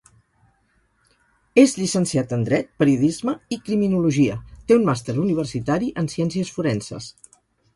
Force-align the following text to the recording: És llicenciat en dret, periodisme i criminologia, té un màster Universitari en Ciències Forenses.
És 1.63 1.75
llicenciat 1.81 2.33
en 2.37 2.45
dret, 2.47 2.71
periodisme 2.83 3.35
i 3.57 3.59
criminologia, 3.67 4.39
té 4.67 4.79
un 4.79 4.89
màster 4.91 5.19
Universitari 5.27 5.93
en 6.05 6.11
Ciències 6.17 6.55
Forenses. 6.57 7.13